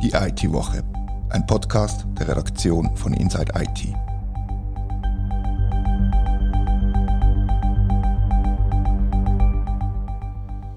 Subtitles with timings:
[0.00, 0.84] Die IT-Woche,
[1.30, 3.92] ein Podcast der Redaktion von Inside IT.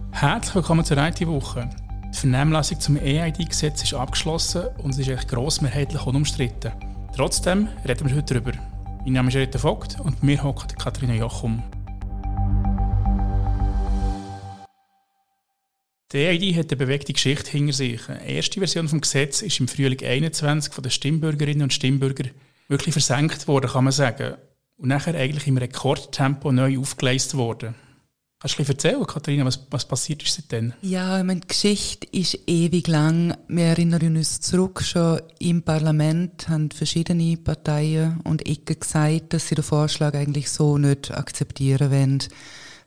[0.10, 1.70] Herzlich willkommen zur IT-Woche.
[2.12, 6.72] Die Vernehmlassung zum EID-Gesetz ist abgeschlossen und es ist echt grossmehrheitlich unumstritten.
[7.16, 8.54] Trotzdem reden wir heute darüber.
[9.04, 11.62] Mein Name ist Rita Vogt und mir hockt Katharina Jochum.
[16.12, 18.02] Die EID hat eine bewegte Geschichte hinter sich.
[18.06, 22.32] Die erste Version des Gesetzes ist im Frühling 21 von den Stimmbürgerinnen und Stimmbürgern
[22.68, 24.36] wirklich versenkt worden, kann man sagen.
[24.76, 27.76] Und nachher eigentlich im Rekordtempo neu aufgeleistet worden.
[28.42, 30.74] Kannst du ein erzählen, Katharina, was, was passiert ist seitdem?
[30.82, 33.38] Ja, ich meine, die Geschichte ist ewig lang.
[33.48, 39.56] Wir erinnern uns zurück, schon im Parlament haben verschiedene Parteien und Ecken gesagt, dass sie
[39.56, 42.23] den Vorschlag eigentlich so nicht akzeptieren wollen.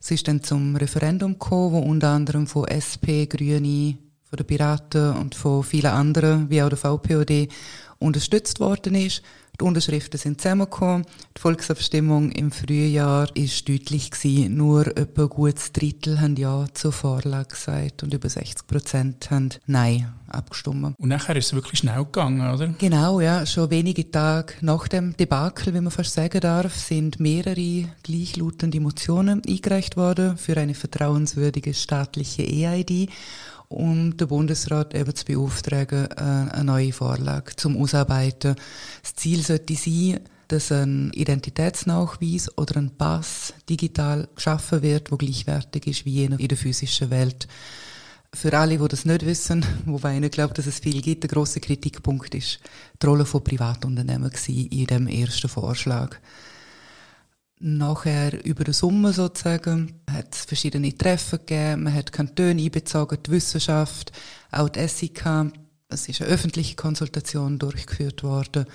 [0.05, 5.17] Es ist dann zum Referendum gekommen, wo unter anderem von SP, Grüne, von den Piraten
[5.17, 7.49] und von vielen anderen, wie auch der VPOD,
[8.01, 9.23] unterstützt worden ist.
[9.61, 11.07] Die Unterschriften sind zusammengekommen.
[11.37, 14.57] Die Volksabstimmung im Frühjahr ist deutlich gewesen.
[14.57, 19.51] Nur etwa ein gutes Drittel haben Ja zur Vorlage gesagt und über 60 Prozent haben
[19.67, 20.95] Nein abgestimmt.
[20.99, 22.75] Und nachher ist es wirklich schnell gegangen, oder?
[22.79, 23.47] Genau, ja.
[23.47, 29.41] Schon wenige Tage nach dem Debakel, wie man fast sagen darf, sind mehrere gleichlautende Motionen
[29.47, 33.09] eingereicht worden für eine vertrauenswürdige staatliche EID
[33.69, 38.57] um den Bundesrat eben zu beauftragen, äh, eine neue Vorlage zum Ausarbeiten.
[39.03, 45.87] Das Ziel sollte sein, dass ein Identitätsnachweis oder ein Pass digital geschaffen wird, wo gleichwertig
[45.87, 47.49] ist wie jener in der physischen Welt.
[48.33, 51.31] Für alle, die das nicht wissen, wobei ich nicht glaube, dass es viel gibt, der
[51.31, 52.61] große Kritikpunkt ist
[53.01, 56.19] die Rolle von Privatunternehmen in dem ersten Vorschlag.
[57.61, 63.31] Nachher über den Sommer sozusagen hat es verschiedene Treffen gegeben, man hat Kantone einbezogen, die
[63.31, 64.13] Wissenschaft,
[64.51, 65.53] auch die SIK,
[65.89, 68.67] es ist eine öffentliche Konsultation durchgeführt worden.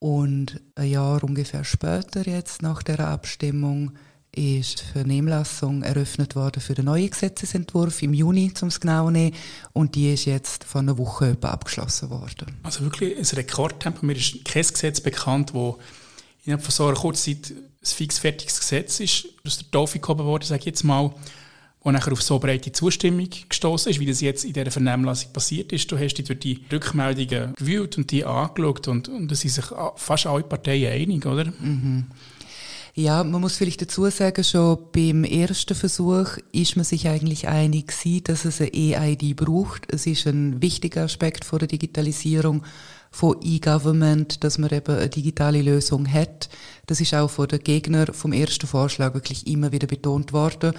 [0.00, 3.92] Und ein Jahr ungefähr später jetzt, nach der Abstimmung,
[4.32, 9.36] ist die Vernehmlassung eröffnet worden für den neuen Gesetzesentwurf im Juni, zum es genau nehmen.
[9.72, 12.56] Und die ist jetzt vor einer Woche abgeschlossen worden.
[12.62, 14.06] Also wirklich ein Rekordtempo.
[14.06, 15.74] Mir ist kein Gesetz bekannt, das
[16.44, 20.44] innerhalb von so einer kurzen Zeit ein fixfertiges Gesetz ist, aus der Taufe gehoben worden,
[20.44, 21.14] sage ich jetzt mal,
[21.82, 25.72] wo nachher auf so breite Zustimmung gestoßen ist, wie das jetzt in dieser Vernehmlassung passiert
[25.72, 25.90] ist.
[25.90, 29.64] Du hast dich durch die Rückmeldungen gewühlt und die angeschaut und, und es sind sich
[29.96, 31.46] fast alle Parteien einig, oder?
[31.46, 32.06] Mhm.
[32.94, 37.94] Ja, man muss vielleicht dazu sagen, schon beim ersten Versuch ist man sich eigentlich einig
[38.24, 39.92] dass es eine EID braucht.
[39.92, 42.64] Es ist ein wichtiger Aspekt vor der Digitalisierung
[43.10, 46.48] von E-Government, dass man eben eine digitale Lösung hat.
[46.86, 50.74] Das ist auch von den Gegnern vom ersten Vorschlag wirklich immer wieder betont worden.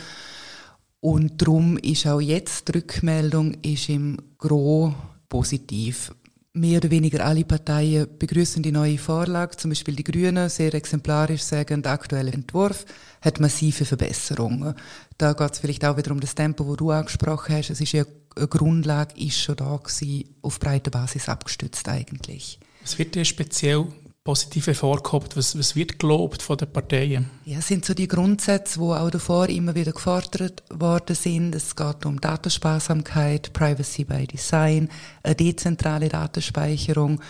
[1.02, 4.94] Und darum ist auch jetzt die Rückmeldung ist im Gro
[5.28, 6.14] positiv.
[6.53, 9.56] Mehr oder weniger alle Parteien begrüßen die neue Vorlage.
[9.56, 12.86] Zum Beispiel die Grünen, sehr exemplarisch sagen, der aktuelle Entwurf
[13.22, 14.75] hat massive Verbesserungen.
[15.18, 17.70] Da geht es vielleicht auch wieder um das Tempo, wo du angesprochen hast.
[17.70, 18.03] Es ist ja
[18.36, 22.59] eine Grundlage ist schon da gewesen, auf breiter Basis abgestützt eigentlich.
[22.81, 23.88] Was wird dir speziell
[24.24, 25.30] positiv hervorgehoben?
[25.36, 27.30] Was, was wird gelobt von den Parteien?
[27.46, 31.56] Ja, es sind so die Grundsätze, die auch davor immer wieder gefordert worden sind.
[31.56, 34.90] Es geht um Datensparsamkeit, Privacy by Design,
[35.24, 37.22] eine dezentrale Datenspeicherung.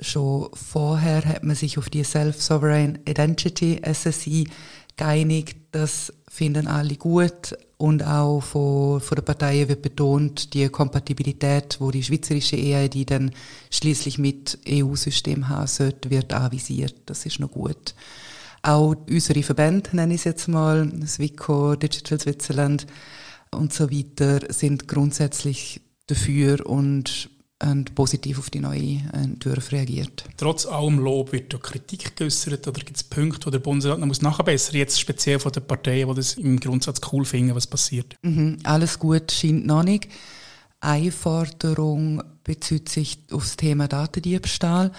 [0.00, 4.48] Schon vorher hat man sich auf die Self-Sovereign Identity, SSI,
[4.96, 5.61] geeinigt.
[5.72, 7.56] Das finden alle gut.
[7.78, 13.32] Und auch von, von der Partei wird betont, die Kompatibilität, wo die schweizerische EID dann
[13.70, 16.94] schließlich mit EU-System haben sollte, wird avisiert.
[17.06, 17.96] Das ist noch gut.
[18.62, 22.86] Auch unsere Verbände, nenne ich es jetzt mal, SWICO, Digital Switzerland
[23.50, 27.30] und so weiter, sind grundsätzlich dafür und
[27.62, 30.24] und positiv auf die neue Entwürfe reagiert.
[30.36, 34.06] Trotz allem Lob wird da Kritik geäußert oder gibt es Punkte, wo der Bundesrat noch
[34.06, 38.16] muss nachbessern jetzt speziell von den Parteien, die das im Grundsatz cool finden, was passiert?
[38.22, 40.08] Mhm, alles gut scheint noch nicht.
[40.80, 44.90] Eine Forderung bezieht sich auf das Thema Datendiebstahl.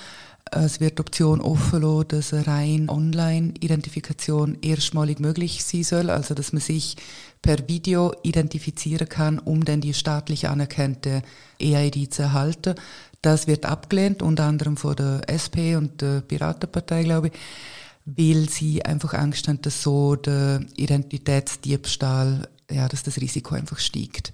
[0.56, 6.36] Es wird die Option offen lassen, dass eine rein Online-Identifikation erstmalig möglich sein soll, also
[6.36, 6.96] dass man sich
[7.42, 11.24] per Video identifizieren kann, um dann die staatlich anerkannte
[11.60, 12.76] EID zu erhalten.
[13.22, 17.34] Das wird abgelehnt, unter anderem von der SP und der Piratenpartei, glaube ich,
[18.06, 24.34] weil sie einfach Angst haben, dass so der Identitätsdiebstahl, ja, dass das Risiko einfach steigt.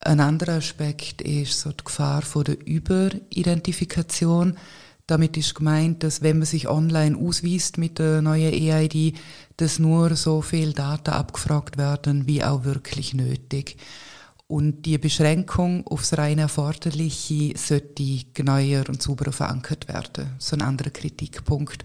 [0.00, 4.56] Ein anderer Aspekt ist so die Gefahr von der Überidentifikation.
[5.06, 9.16] Damit ist gemeint, dass wenn man sich online ausweist mit der neuen EID,
[9.56, 13.76] dass nur so viel Daten abgefragt werden, wie auch wirklich nötig.
[14.48, 20.34] Und die Beschränkung aufs rein Erforderliche sollte genauer und sauberer verankert werden.
[20.38, 21.84] So ein anderer Kritikpunkt.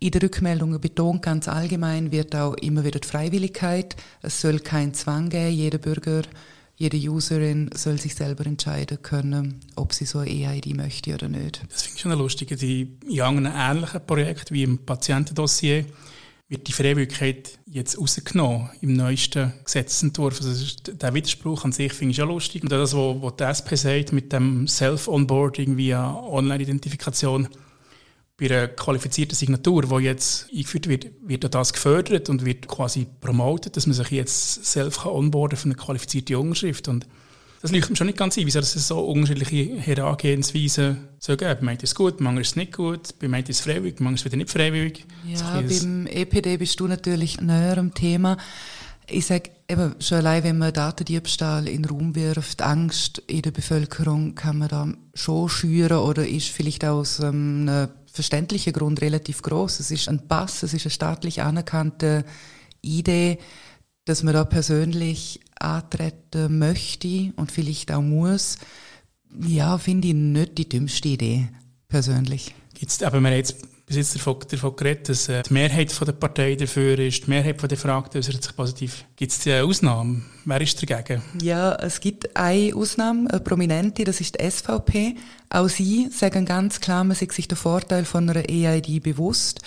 [0.00, 3.96] In den Rückmeldungen betont ganz allgemein wird auch immer wieder die Freiwilligkeit.
[4.20, 5.54] Es soll keinen Zwang geben.
[5.54, 6.22] Jeder Bürger,
[6.76, 11.62] jede Userin soll sich selber entscheiden können, ob sie so eine EID möchte oder nicht.
[11.70, 12.50] Das finde ich schon lustig.
[12.62, 15.84] In anderen ähnlichen Projekten wie im Patientendossier
[16.48, 20.40] wird die Freiwilligkeit jetzt rausgenommen im neuesten Gesetzentwurf.
[20.42, 22.62] Also der Widerspruch an sich finde ich schon lustig.
[22.62, 27.48] Und das, was die SP sagt mit dem Self-Onboarding via Online-Identifikation,
[28.36, 33.76] bei einer qualifizierten Signatur, die jetzt eingeführt wird, wird das gefördert und wird quasi promotet,
[33.76, 36.88] dass man sich jetzt selbst onboarden für eine qualifizierte Unterschrift.
[36.88, 37.06] Und
[37.62, 41.60] das leuchtet mir schon nicht ganz ein, wieso es so unterschiedliche Herangehensweisen so gibt.
[41.60, 44.00] Bei manchen ist es gut, manchmal ist es nicht gut, bei manchen ist es freiwillig,
[44.00, 45.06] manchmal ist es wieder nicht freiwillig.
[45.26, 48.36] Ja, beim EPD bist du natürlich näher am Thema.
[49.06, 53.50] Ich sage eben, schon allein, wenn man Datendiebstahl in den Raum wirft, Angst in der
[53.50, 59.80] Bevölkerung kann man da schon schüren oder ist vielleicht aus einem verständlicher Grund relativ groß.
[59.80, 62.24] Es ist ein Pass, es ist eine staatlich anerkannte
[62.80, 63.38] Idee,
[64.04, 68.58] dass man da persönlich antreten möchte und vielleicht auch muss.
[69.44, 71.48] Ja, finde ich nicht die dümmste Idee,
[71.88, 72.54] persönlich.
[72.74, 76.54] Gibt's, aber haben jetzt bis jetzt davon, davon geredet, dass äh, die Mehrheit der Partei
[76.54, 79.04] dafür ist, die Mehrheit der Frage äußert sich positiv.
[79.16, 80.22] Gibt es eine Ausnahme?
[80.44, 81.22] Wer ist dagegen?
[81.42, 85.16] Ja, es gibt eine Ausnahme, eine prominente, das ist die SVP.
[85.50, 89.60] Auch sie sagen ganz klar, man sei sich der Vorteil von einer EID bewusst.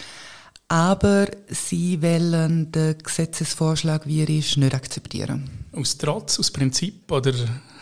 [0.70, 5.50] Aber sie wollen den Gesetzesvorschlag, wie er ist, nicht akzeptieren.
[5.72, 7.34] Aus Trotz, aus Prinzip oder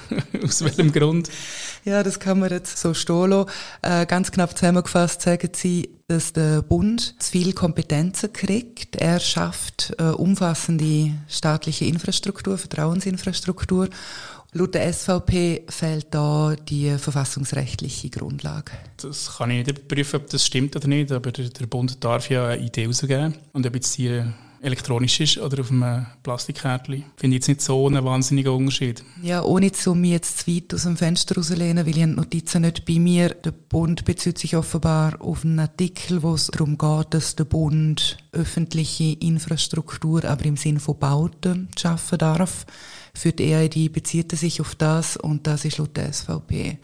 [0.44, 1.30] Aus welchem Grund?
[1.84, 3.46] Ja, das kann man jetzt so stehen
[3.82, 8.96] äh, Ganz knapp zusammengefasst sagen Sie, dass der Bund zu viel Kompetenzen kriegt.
[8.96, 13.90] Er schafft äh, umfassende staatliche Infrastruktur, Vertrauensinfrastruktur.
[14.58, 18.72] Laut der SVP fehlt da die verfassungsrechtliche Grundlage.
[19.02, 22.48] Das kann ich nicht überprüfen, ob das stimmt oder nicht, aber der Bund darf ja
[22.48, 23.36] eine Idee rausgeben.
[23.52, 24.24] Und ob jetzt die
[24.66, 27.06] elektronisch ist oder auf einem Plastikkärtchen.
[27.16, 29.04] Finde ich jetzt nicht so einen wahnsinnigen Unterschied.
[29.22, 32.64] Ja, ohne zu mich jetzt zu weit aus dem Fenster rauszulehnen, weil ich die Notizen
[32.64, 33.30] nicht bei mir.
[33.30, 38.18] Der Bund bezieht sich offenbar auf einen Artikel, wo es darum geht, dass der Bund
[38.32, 42.66] öffentliche Infrastruktur, aber im Sinne von Bauten, schaffen darf.
[43.14, 46.80] Für die EID bezieht er sich auf das und das ist laut der SVP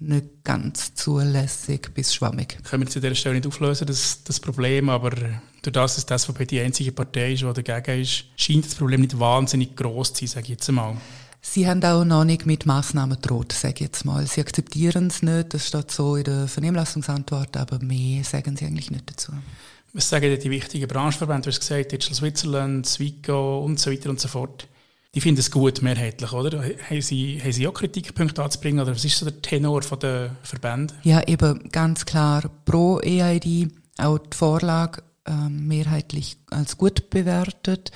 [0.00, 2.58] nicht ganz zulässig bis schwammig.
[2.64, 6.18] Können wir an dieser Stelle nicht auflösen, das, das Problem, aber durch das, dass die
[6.18, 10.26] SVP die einzige Partei ist, die dagegen ist, scheint das Problem nicht wahnsinnig groß zu
[10.26, 10.96] sein, sage ich jetzt einmal.
[11.40, 14.26] Sie haben auch noch nicht mit Massnahmen droht, sage ich jetzt mal.
[14.26, 18.90] Sie akzeptieren es nicht, das steht so in der Vernehmlassungsantwort, aber mehr sagen Sie eigentlich
[18.90, 19.32] nicht dazu.
[19.94, 21.44] Was sagen die wichtigen Branchenverbände?
[21.44, 24.68] Du hast gesagt, Digital Switzerland, Swico und so weiter und so fort
[25.18, 26.62] die finden es gut mehrheitlich, oder?
[26.62, 30.94] Haben Sie, haben Sie auch Kritikpunkte anzubringen oder was ist so der Tenor der Verbände?
[31.02, 37.90] Ja, eben ganz klar pro EID, auch die Vorlage äh, mehrheitlich als gut bewertet.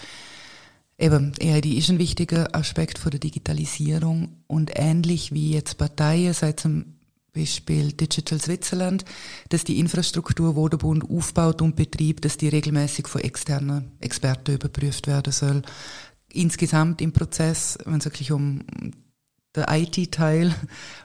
[0.99, 6.59] Eben, EID ist ein wichtiger Aspekt von der Digitalisierung und ähnlich wie jetzt Parteien seit
[6.59, 6.97] zum
[7.33, 9.05] Beispiel Digital Switzerland,
[9.49, 14.57] dass die Infrastruktur, wo der Bund aufbaut und betreibt, dass die regelmäßig von externen Experten
[14.57, 15.63] überprüft werden soll
[16.33, 18.61] insgesamt im Prozess, wenn es wirklich um
[19.55, 20.55] den IT-Teil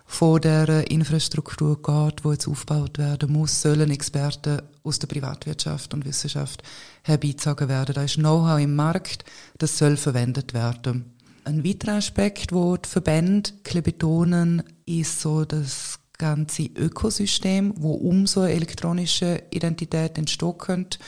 [0.05, 6.05] von der Infrastruktur geht, wo jetzt aufgebaut werden muss, sollen Experten aus der Privatwirtschaft und
[6.05, 6.63] Wissenschaft
[7.03, 7.93] herbeizogen werden.
[7.93, 9.25] Da ist Know-how im Markt,
[9.57, 11.13] das soll verwendet werden.
[11.43, 18.41] Ein weiterer Aspekt, wo die Verbände betonen, ist so das ganze Ökosystem, wo um so
[18.41, 20.99] eine elektronische Identität entstehen könnte.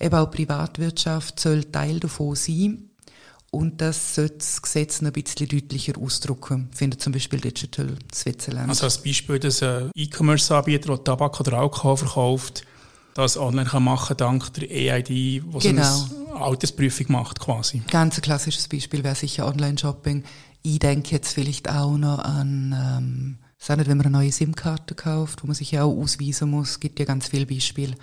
[0.00, 2.89] Eben auch Privatwirtschaft soll Teil davon sein.
[3.52, 8.68] Und das sollte das Gesetz noch ein bisschen deutlicher ausdrücken, findet zum Beispiel Digital Switzerland.
[8.68, 12.64] Also als Beispiel, dass ein E-Commerce-Anbieter, der Tabak oder Alkohol verkauft,
[13.14, 15.82] das online kann machen dank der EID, die genau.
[15.82, 17.82] so eine Altersprüfung macht quasi.
[17.90, 20.22] Ganz ein klassisches Beispiel wäre sicher Online-Shopping.
[20.62, 23.38] Ich denke jetzt vielleicht auch noch an, ähm,
[23.76, 27.00] nicht, wenn man eine neue SIM-Karte kauft, wo man sich ja auch ausweisen muss, gibt
[27.00, 27.96] ja ganz viele Beispiele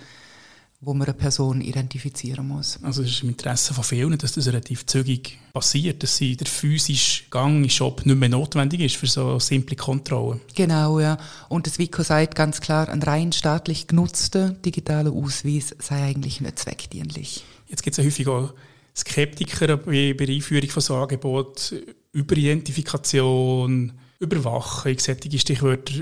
[0.80, 2.78] wo man eine Person identifizieren muss.
[2.82, 7.24] Also es ist im Interesse von vielen, dass das relativ zügig passiert, dass der physische
[7.30, 10.40] Gang in Shop nicht mehr notwendig ist für so simple Kontrollen.
[10.54, 11.18] Genau, ja.
[11.48, 16.60] Und das WICO sagt ganz klar, ein rein staatlich genutzter digitaler Ausweis sei eigentlich nicht
[16.60, 17.44] zweckdienlich.
[17.66, 18.54] Jetzt gibt es ja häufig auch
[18.96, 21.82] Skeptiker bei der Einführung von so Angeboten,
[22.12, 25.94] Überidentifikation, Überwachung, solche Stichwörter.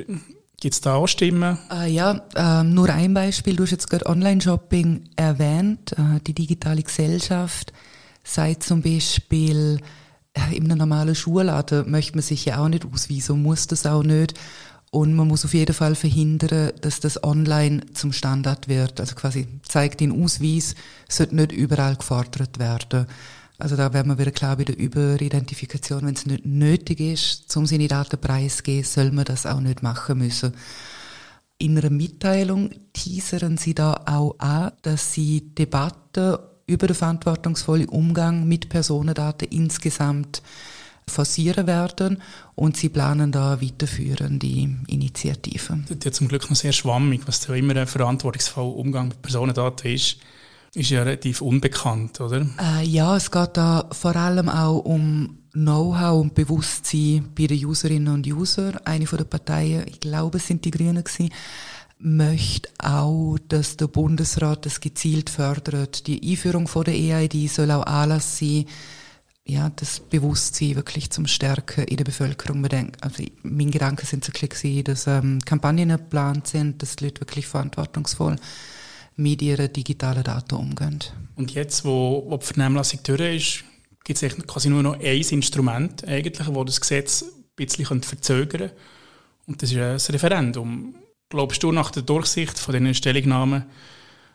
[0.61, 1.59] Gibt es da auch Stimmen?
[1.71, 3.57] Äh, ja, äh, nur ein Beispiel.
[3.57, 5.93] Du hast jetzt gerade Online-Shopping erwähnt.
[5.93, 7.73] Äh, die digitale Gesellschaft
[8.25, 9.79] sei zum Beispiel
[10.53, 14.35] in einem normalen Schulladen möchte man sich ja auch nicht ausweisen, muss das auch nicht.
[14.91, 19.01] Und man muss auf jeden Fall verhindern, dass das online zum Standard wird.
[19.01, 20.75] Also quasi zeigt den Ausweis,
[21.09, 23.07] sollte nicht überall gefordert werden.
[23.59, 27.67] Also da wäre man wieder klar bei der Überidentifikation, wenn es nicht nötig ist, um
[27.67, 30.55] seine Daten preiszugeben, soll man das auch nicht machen müssen.
[31.59, 36.37] In einer Mitteilung teasern Sie da auch an, dass Sie Debatten
[36.67, 40.43] über den verantwortungsvollen Umgang mit Personendaten insgesamt
[41.09, 42.21] forcieren werden
[42.55, 44.47] und sie planen da weiterführende
[44.89, 45.85] Initiativen.
[45.89, 49.23] Das ist ja zum Glück noch sehr schwammig, was da immer ein verantwortungsvoller Umgang mit
[49.23, 50.19] Personendaten ist.
[50.76, 52.47] Ist ja relativ unbekannt, oder?
[52.61, 58.12] Äh, ja, es geht da vor allem auch um Know-how und Bewusstsein bei den Userinnen
[58.12, 58.76] und Usern.
[58.85, 61.33] Eine von den Parteien, ich glaube, es sind die Grünen gewesen,
[61.99, 66.06] möchte auch, dass der Bundesrat das gezielt fördert.
[66.06, 68.66] Die Einführung von der EID soll auch Anlass sein,
[69.47, 72.68] ja, das Bewusstsein wirklich zum Stärken in der Bevölkerung.
[73.00, 74.33] Also mein Gedanke sind so
[74.83, 78.37] dass ähm, Kampagnen geplant sind, dass die Leute wirklich verantwortungsvoll
[79.17, 81.01] mit ihren digitalen Daten umgehen.
[81.35, 83.65] Und jetzt, wo, wo die Vernehmlassung durch ist,
[84.05, 88.77] gibt es quasi nur noch ein Instrument, eigentlich, wo das Gesetz ein bisschen verzögern könnte.
[89.47, 90.95] Und das ist das Referendum.
[91.29, 93.65] Glaubst du nach der Durchsicht von diesen Stellungnahmen,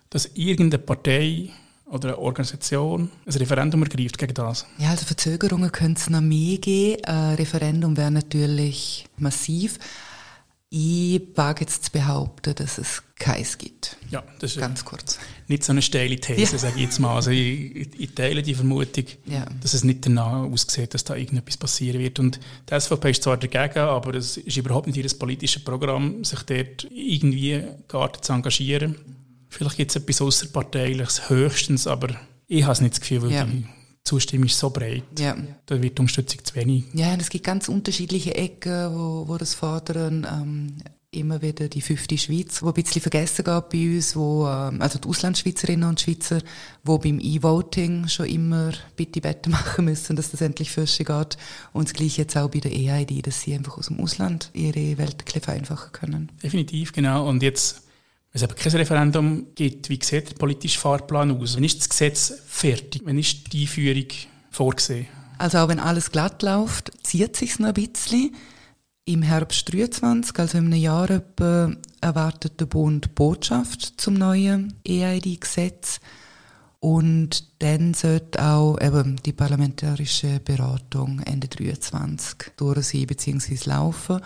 [0.10, 1.50] dass irgendeine Partei
[1.86, 4.66] oder eine Organisation ein Referendum ergreift gegen das?
[4.78, 7.04] Ja, also Verzögerungen könnte es noch mehr geben.
[7.06, 9.78] Ein Referendum wäre natürlich massiv.
[10.74, 13.98] Ich wage jetzt zu behaupten, dass es keins gibt.
[14.10, 15.20] Ja, das ist ganz kurz.
[15.50, 16.58] Nicht so eine steile These, ja.
[16.58, 17.14] sage ich jetzt mal.
[17.14, 19.46] Also ich, ich teile die Vermutung, ja.
[19.60, 22.20] dass es nicht danach aussieht, dass da irgendetwas passieren wird.
[22.20, 26.42] Und die SVP ist zwar dagegen, aber es ist überhaupt nicht ihr politisches Programm, sich
[26.44, 28.96] dort irgendwie gar zu engagieren.
[29.50, 32.16] Vielleicht gibt es etwas Außerparteiliches höchstens, aber
[32.48, 33.44] ich habe nicht das Gefühl, weil ja.
[33.44, 33.66] die
[34.04, 35.04] Zustimmung ist so breit.
[35.20, 35.38] Ja.
[35.66, 36.86] Da wird Unterstützung zu wenig.
[36.94, 40.28] Ja, und es gibt ganz unterschiedliche Ecken, wo, wo das fordern.
[40.30, 40.74] Ähm,
[41.12, 44.98] immer wieder die fünfte Schweiz, wo ein bisschen vergessen geht bei uns, wo, ähm, also
[44.98, 46.40] die Auslandschweizerinnen und Schweizer,
[46.84, 51.38] wo beim E-Voting schon immer bitte Bette machen müssen, dass das endlich fürschen geht.
[51.74, 54.98] Und das Gleiche jetzt auch bei der EID, dass sie einfach aus dem Ausland ihre
[54.98, 56.32] Welt ein bisschen vereinfachen können.
[56.42, 57.28] Definitiv, genau.
[57.28, 57.84] Und jetzt
[58.32, 61.56] wenn es aber kein Referendum gibt, wie sieht der politische Fahrplan aus?
[61.56, 63.02] Wann ist das Gesetz fertig?
[63.04, 64.08] Wann ist die Einführung
[64.50, 65.08] vorgesehen?
[65.38, 68.34] Also auch wenn alles glatt läuft, zieht sich noch ein bisschen.
[69.04, 76.00] Im Herbst 23, also in einem Jahr etwa, erwartet der Bund Botschaft zum neuen EID-Gesetz.
[76.80, 83.58] Und dann sollte auch eben die parlamentarische Beratung Ende 23 durch sein bzw.
[83.66, 84.22] laufen.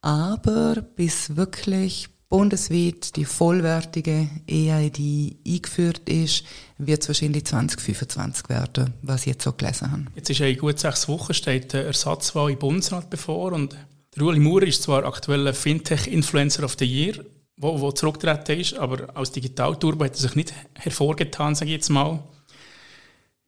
[0.00, 6.44] Aber bis wirklich bundesweit die vollwertige EID eingeführt ist,
[6.78, 10.06] wird es wahrscheinlich 2025 werden, was ich jetzt so gelesen habe.
[10.16, 13.76] Jetzt ist ja in gut sechs Wochen steht der Ersatzwahl im Bundesrat bevor und
[14.16, 17.24] der Ueli Maurer ist zwar aktueller Fintech-Influencer of the Year,
[17.58, 21.90] wo, wo zurückgetreten ist, aber als Digitalturbo hat er sich nicht hervorgetan, sage ich jetzt
[21.90, 22.22] mal.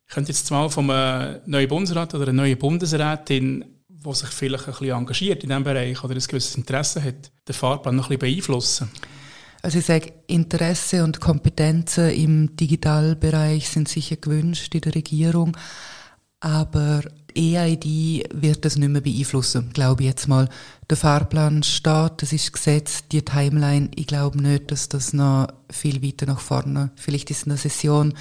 [0.07, 3.65] Ich könnte jetzt mal vom äh, neuen Bundesrat oder einer neuen Bundesrätin
[4.05, 7.55] der sich vielleicht ein bisschen engagiert in diesem Bereich oder ein gewisses Interesse hat, den
[7.55, 8.91] Fahrplan noch ein bisschen beeinflussen?
[9.63, 15.57] Also ich sage, Interesse und Kompetenzen im Digitalbereich sind sicher gewünscht in der Regierung,
[16.41, 17.03] aber
[17.37, 20.49] EID wird das nicht mehr beeinflussen, glaube ich jetzt mal.
[20.89, 26.03] Der Fahrplan steht, das ist gesetzt, die Timeline, ich glaube nicht, dass das noch viel
[26.03, 28.15] weiter nach vorne, vielleicht ist eine Session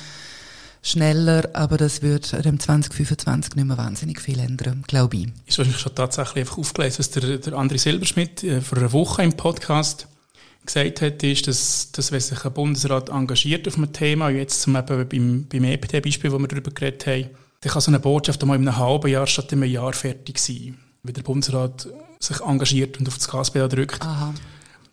[0.87, 5.27] schneller, aber das wird dem 2025 nicht mehr wahnsinnig viel ändern, glaube ich.
[5.45, 9.23] Ist wahrscheinlich schon tatsächlich einfach aufgelesen, was der, der André Silberschmidt äh, vor einer Woche
[9.23, 10.07] im Podcast
[10.65, 14.73] gesagt hat, ist, dass, dass wenn sich ein Bundesrat engagiert auf einem Thema, jetzt zum
[14.73, 17.29] Beispiel beim, beim EPT-Beispiel, wo wir darüber geredet haben,
[17.61, 20.37] dann kann so eine Botschaft einmal in einem halben Jahr statt in einem Jahr fertig
[20.37, 21.87] sein, wenn der Bundesrat
[22.19, 24.01] sich engagiert und auf das Gaspedal drückt.
[24.01, 24.33] Aha.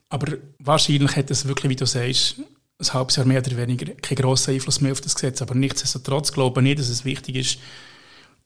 [0.08, 2.36] Aber wahrscheinlich hat es wirklich, wie du sagst,
[2.78, 5.40] ein halbes Jahr mehr oder weniger keinen grossen Einfluss mehr auf das Gesetz.
[5.42, 7.58] Aber nichtsdestotrotz glaube ich nicht, dass es wichtig ist,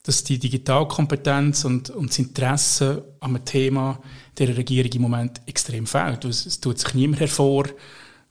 [0.02, 4.00] dass die Digitalkompetenz und, und das Interesse an einem Thema
[4.38, 6.25] der Regierung im Moment extrem fehlt.
[6.25, 7.66] Es, es tut sich niemand hervor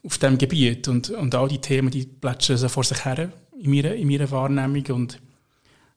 [0.03, 0.87] auf diesem Gebiet.
[0.87, 4.29] Und, und all die Themen, die plätschern so vor sich her in meiner, in meiner
[4.31, 4.85] Wahrnehmung.
[4.87, 5.19] Und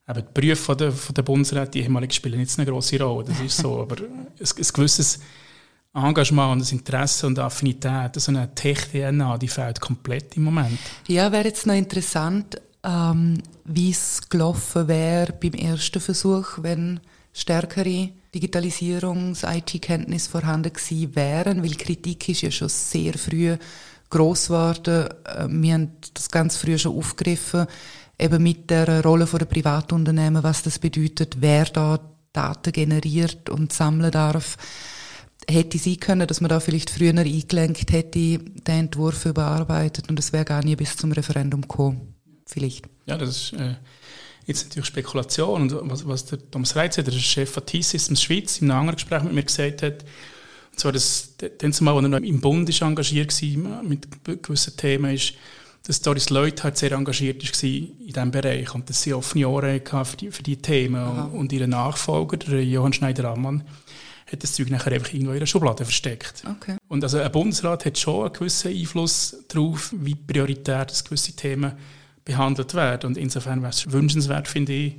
[0.09, 3.26] eben die Berufe von der, von der Bundesrat, die ehemaligen, spielen jetzt eine grosse Rolle.
[3.28, 3.80] Das ist so.
[3.80, 5.21] Aber ein, ein gewisses
[5.93, 10.79] Engagement und das Interesse und Affinität, so eine Tech-DNA, die fehlt komplett im Moment.
[11.09, 17.01] Ja, wäre jetzt noch interessant, ähm, wie es gelaufen wäre beim ersten Versuch, wenn
[17.33, 23.57] stärkere Digitalisierungs-IT-Kenntnisse vorhanden gewesen wären, weil Kritik ist ja schon sehr früh
[24.11, 25.09] groß geworden.
[25.25, 27.67] Äh, wir haben das ganz früh schon aufgegriffen.
[28.19, 31.99] eben mit der Rolle der Privatunternehmen, was das bedeutet, wer da
[32.33, 34.57] Daten generiert und sammeln darf,
[35.50, 40.33] hätte sein können, dass man da vielleicht früher eingelenkt hätte, den Entwurf überarbeitet und es
[40.33, 42.14] wäre gar nie bis zum Referendum gekommen.
[42.47, 42.87] Vielleicht.
[43.07, 43.75] Ja, das ist äh,
[44.47, 45.62] jetzt natürlich Spekulation.
[45.62, 49.23] Und was, was der Thomas Reitzer, der Chef von T-Systems Schweiz, in einem anderen Gespräch
[49.23, 50.04] mit mir gesagt hat,
[50.73, 54.76] und zwar, dass, dann zumal, als er noch im Bund ist engagiert war, mit gewissen
[54.76, 55.35] Themen, ist,
[55.87, 59.80] dass Doris Leute halt sehr engagiert war in diesem Bereich und dass sie offene Ohren
[59.80, 60.97] hatte für die, für die Themen.
[60.97, 61.25] Aha.
[61.33, 63.64] Und ihr Nachfolger, der Johann Schneider-Ammann,
[64.33, 66.45] hat das Zeug nachher einfach irgendwo in der Schublade versteckt.
[66.49, 66.77] Okay.
[66.89, 71.73] Und also ein Bundesrat hat schon einen gewissen Einfluss darauf, wie prioritär das gewisse Themen
[72.25, 73.09] behandelt werden.
[73.09, 74.95] Und insofern wäre es wünschenswert, finde ich,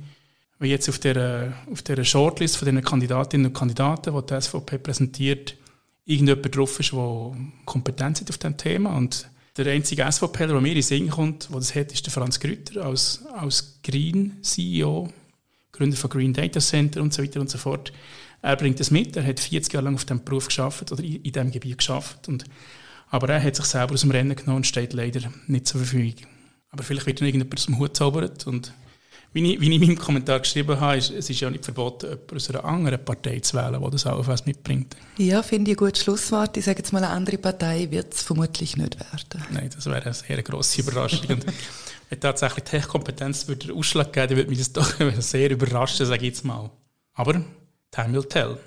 [0.58, 4.78] wenn jetzt auf der, auf der Shortlist von den Kandidatinnen und Kandidaten, die die SVP
[4.78, 5.56] präsentiert,
[6.04, 8.96] irgendjemand drauf ist, der Kompetenz hat auf diesem Thema.
[8.96, 12.12] Und der einzige SVPler, der mir in den Sinn kommt, der das hat, ist der
[12.12, 15.08] Franz Grütter als, als Green CEO,
[15.72, 17.92] Gründer von Green Data Center und so weiter und so fort.
[18.42, 21.22] Er bringt das mit, er hat 40 Jahre lang auf diesem Beruf geschafft oder in,
[21.22, 22.28] in diesem Gebiet geschafft.
[22.28, 22.44] Und,
[23.08, 26.26] aber er hat sich selber aus dem Rennen genommen und steht leider nicht zur Verfügung.
[26.70, 28.72] Aber vielleicht wird dann irgendjemand aus dem Hut zaubert und
[29.34, 32.06] wie ich, wie ich in meinem Kommentar geschrieben habe, ist, es ist ja nicht verboten,
[32.06, 34.94] jemanden aus einer anderen Partei zu wählen, der das auch was mitbringt.
[35.16, 36.56] Ja, finde ich ein gutes Schlusswort.
[36.58, 39.46] Ich sage jetzt mal, eine andere Partei wird es vermutlich nicht werden.
[39.50, 41.40] Nein, das wäre eine sehr grosse Überraschung.
[42.10, 46.44] Wenn tatsächlich Tech-Kompetenz würde Ausschlag geben, würde mich das doch sehr überraschen, sage ich jetzt
[46.44, 46.70] mal.
[47.14, 47.42] Aber
[47.92, 48.58] time will tell.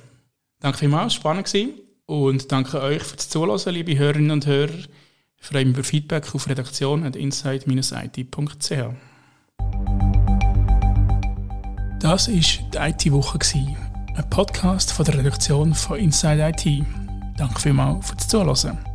[0.61, 1.73] Danke vielmals, spannend gewesen.
[2.05, 4.77] Und danke euch fürs Zuhören, liebe Hörerinnen und Hörer.
[5.37, 8.69] Ich freue mich über Feedback auf redaktion.inside-it.ch.
[11.99, 13.39] Das war die IT-Woche,
[14.15, 16.85] ein Podcast von der Redaktion von Inside IT.
[17.37, 18.94] Danke vielmals fürs Zuhören.